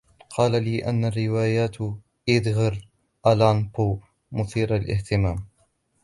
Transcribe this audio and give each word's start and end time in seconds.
قال 0.29 0.63
لي 0.63 0.89
أن 0.89 1.05
روايات 1.05 1.75
إيدغر 2.29 2.87
آلان 3.27 3.67
بو 3.67 3.99
مثيرة 4.31 4.77
للإهتمام. 4.77 5.45